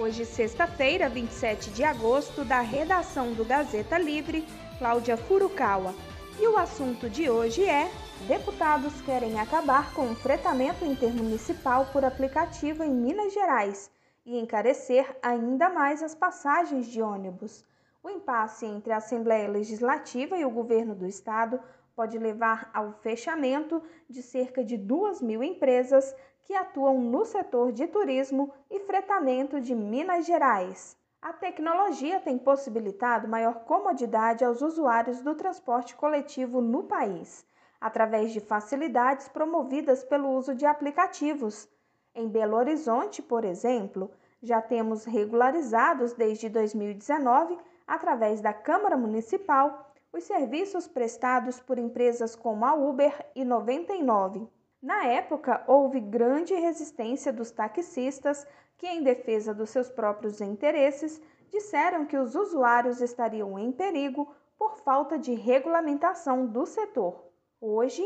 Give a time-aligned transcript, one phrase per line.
[0.00, 4.46] Hoje, sexta-feira, 27 de agosto, da redação do Gazeta Livre,
[4.78, 5.94] Cláudia Furukawa.
[6.38, 7.86] E o assunto de hoje é:
[8.26, 13.90] deputados querem acabar com o fretamento intermunicipal por aplicativo em Minas Gerais
[14.24, 17.62] e encarecer ainda mais as passagens de ônibus.
[18.02, 21.60] O impasse entre a Assembleia Legislativa e o governo do estado
[21.94, 27.86] pode levar ao fechamento de cerca de 2 mil empresas que atuam no setor de
[27.86, 30.96] turismo e fretamento de Minas Gerais.
[31.22, 37.44] A tecnologia tem possibilitado maior comodidade aos usuários do transporte coletivo no país,
[37.78, 41.68] através de facilidades promovidas pelo uso de aplicativos.
[42.14, 44.10] Em Belo Horizonte, por exemplo,
[44.42, 52.64] já temos regularizados desde 2019, através da Câmara Municipal, os serviços prestados por empresas como
[52.64, 54.48] a Uber e 99.
[54.82, 58.46] Na época, houve grande resistência dos taxistas
[58.78, 61.20] que, em defesa dos seus próprios interesses,
[61.50, 67.26] disseram que os usuários estariam em perigo por falta de regulamentação do setor.
[67.60, 68.02] Hoje,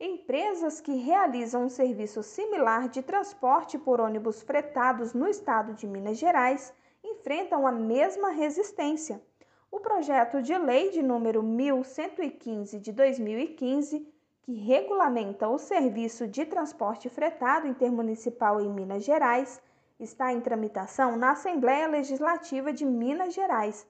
[0.00, 6.18] empresas que realizam um serviço similar de transporte por ônibus fretados no estado de Minas
[6.18, 6.74] Gerais
[7.04, 9.22] enfrentam a mesma resistência
[9.70, 14.08] o projeto de lei de número 1115 de 2015,
[14.46, 19.60] que regulamenta o serviço de transporte fretado intermunicipal em Minas Gerais,
[19.98, 23.84] está em tramitação na Assembleia Legislativa de Minas Gerais.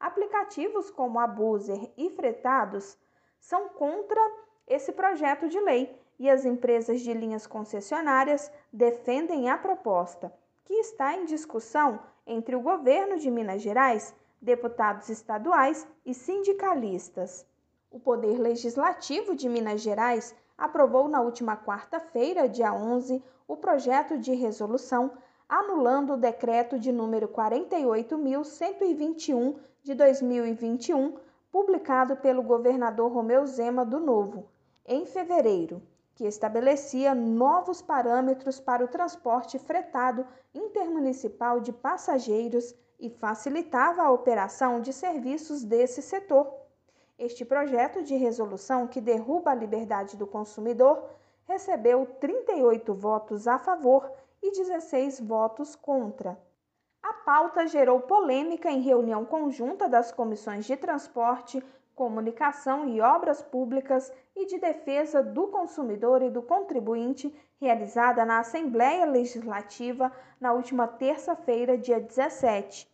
[0.00, 2.96] Aplicativos como a Buzer e Fretados
[3.38, 4.18] são contra
[4.66, 10.32] esse projeto de lei e as empresas de linhas concessionárias defendem a proposta,
[10.64, 17.46] que está em discussão entre o governo de Minas Gerais deputados estaduais e sindicalistas.
[17.90, 24.34] O Poder Legislativo de Minas Gerais aprovou na última quarta-feira, dia 11, o projeto de
[24.34, 25.10] resolução
[25.48, 31.16] anulando o decreto de número 48.121 de 2021,
[31.50, 34.50] publicado pelo governador Romeu Zema do Novo,
[34.84, 35.80] em fevereiro,
[36.14, 44.78] que estabelecia novos parâmetros para o transporte fretado intermunicipal de passageiros e facilitava a operação
[44.80, 46.67] de serviços desse setor.
[47.18, 51.02] Este projeto de resolução, que derruba a liberdade do consumidor,
[51.46, 54.08] recebeu 38 votos a favor
[54.40, 56.38] e 16 votos contra.
[57.02, 61.60] A pauta gerou polêmica em reunião conjunta das comissões de transporte,
[61.92, 69.04] comunicação e obras públicas e de defesa do consumidor e do contribuinte, realizada na Assembleia
[69.04, 72.88] Legislativa na última terça-feira, dia 17.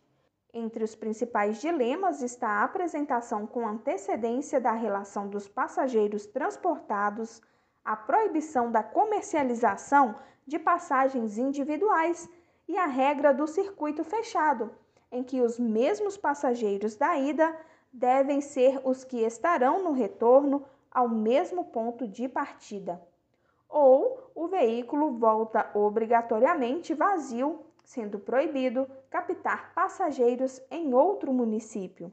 [0.57, 7.41] Entre os principais dilemas está a apresentação com antecedência da relação dos passageiros transportados,
[7.83, 10.15] a proibição da comercialização
[10.47, 12.29] de passagens individuais
[12.69, 14.71] e a regra do circuito fechado,
[15.11, 17.53] em que os mesmos passageiros da ida
[17.91, 23.01] devem ser os que estarão no retorno ao mesmo ponto de partida.
[23.67, 32.11] Ou o veículo volta obrigatoriamente vazio, sendo proibido captar passageiros em outro município.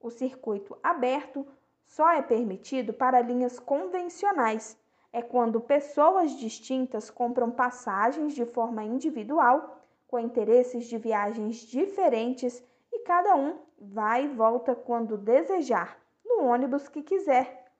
[0.00, 1.46] O circuito aberto
[1.84, 4.76] só é permitido para linhas convencionais.
[5.12, 9.78] É quando pessoas distintas compram passagens de forma individual,
[10.08, 16.88] com interesses de viagens diferentes e cada um vai e volta quando desejar, no ônibus
[16.88, 17.70] que quiser.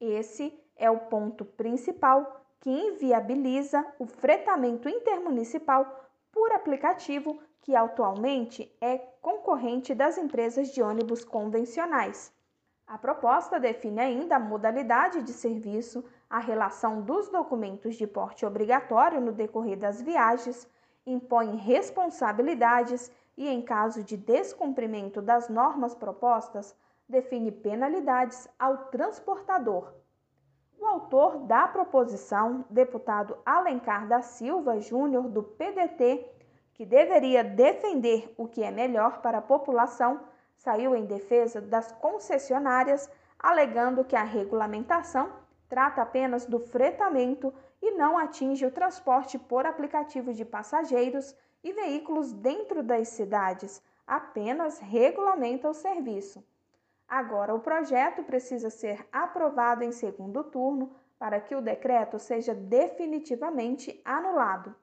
[0.00, 8.98] Esse é o ponto principal que inviabiliza o fretamento intermunicipal por aplicativo que atualmente é
[9.20, 12.32] concorrente das empresas de ônibus convencionais.
[12.86, 19.20] A proposta define ainda a modalidade de serviço, a relação dos documentos de porte obrigatório
[19.20, 20.68] no decorrer das viagens,
[21.06, 26.76] impõe responsabilidades e, em caso de descumprimento das normas propostas,
[27.08, 30.01] define penalidades ao transportador.
[30.82, 36.28] O autor da proposição, deputado Alencar da Silva Júnior, do PDT,
[36.74, 40.18] que deveria defender o que é melhor para a população,
[40.56, 43.08] saiu em defesa das concessionárias,
[43.38, 45.30] alegando que a regulamentação
[45.68, 52.32] trata apenas do fretamento e não atinge o transporte por aplicativo de passageiros e veículos
[52.32, 56.44] dentro das cidades, apenas regulamenta o serviço.
[57.12, 64.00] Agora, o projeto precisa ser aprovado em segundo turno para que o decreto seja definitivamente
[64.02, 64.74] anulado.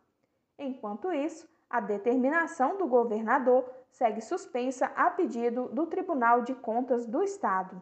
[0.56, 7.24] Enquanto isso, a determinação do governador segue suspensa a pedido do Tribunal de Contas do
[7.24, 7.82] Estado.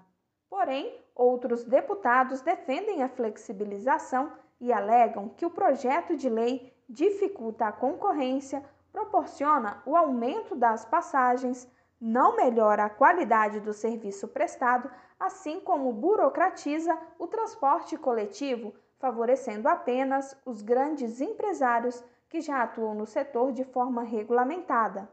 [0.49, 7.73] Porém, outros deputados defendem a flexibilização e alegam que o projeto de lei dificulta a
[7.73, 8.63] concorrência
[8.93, 14.89] proporciona o aumento das passagens, não melhora a qualidade do serviço prestado,
[15.19, 23.05] assim como burocratiza o transporte coletivo, favorecendo apenas os grandes empresários que já atuam no
[23.05, 25.09] setor de forma regulamentada.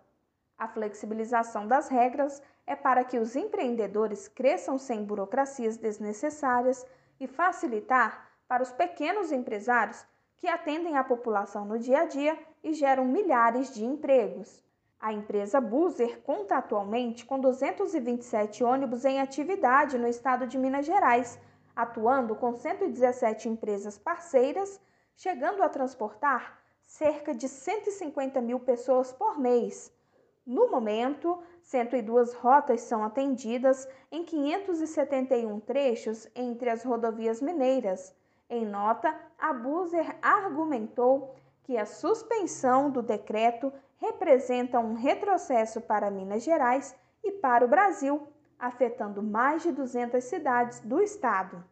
[0.59, 6.87] A flexibilização das regras é para que os empreendedores cresçam sem burocracias desnecessárias
[7.19, 10.05] e facilitar para os pequenos empresários
[10.37, 14.63] que atendem a população no dia a dia e geram milhares de empregos.
[15.05, 21.39] A empresa Buser conta atualmente com 227 ônibus em atividade no estado de Minas Gerais,
[21.77, 24.81] atuando com 117 empresas parceiras,
[25.15, 29.93] chegando a transportar cerca de 150 mil pessoas por mês.
[30.47, 38.17] No momento, 102 rotas são atendidas em 571 trechos entre as rodovias mineiras.
[38.49, 41.35] Em nota, a Buser argumentou
[41.65, 48.27] que a suspensão do decreto representa um retrocesso para Minas Gerais e para o Brasil,
[48.59, 51.65] afetando mais de 200 cidades do estado.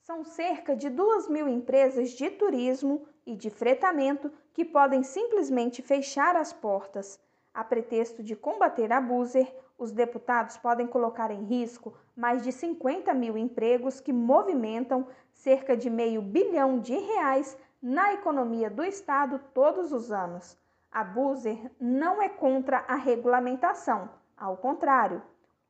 [0.00, 6.36] São cerca de 2 mil empresas de turismo e de fretamento que podem simplesmente fechar
[6.36, 7.18] as portas
[7.56, 13.14] a pretexto de combater a Buser, os deputados podem colocar em risco mais de 50
[13.14, 19.90] mil empregos que movimentam cerca de meio bilhão de reais na economia do Estado todos
[19.90, 20.54] os anos.
[20.96, 25.20] A Buser não é contra a regulamentação, ao contrário.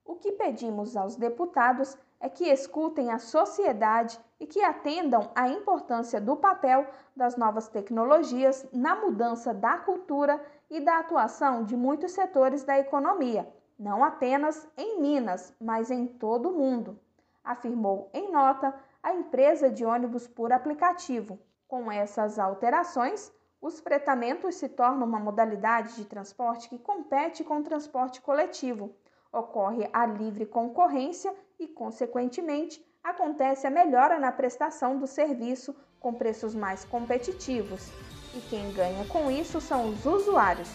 [0.04, 6.20] O que pedimos aos deputados é que escutem a sociedade e que atendam à importância
[6.20, 6.86] do papel
[7.16, 10.40] das novas tecnologias na mudança da cultura
[10.70, 16.50] e da atuação de muitos setores da economia, não apenas em Minas, mas em todo
[16.50, 17.00] o mundo,
[17.42, 21.36] afirmou em nota a empresa de ônibus por aplicativo.
[21.66, 27.62] Com essas alterações, os fretamentos se tornam uma modalidade de transporte que compete com o
[27.62, 28.94] transporte coletivo
[29.32, 36.54] ocorre a livre concorrência e, consequentemente, acontece a melhora na prestação do serviço com preços
[36.54, 37.90] mais competitivos.
[38.34, 40.70] E quem ganha com isso são os usuários.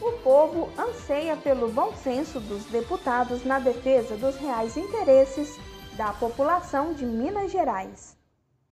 [0.00, 5.56] O povo anseia pelo bom senso dos deputados na defesa dos reais interesses
[5.96, 8.17] da população de Minas Gerais.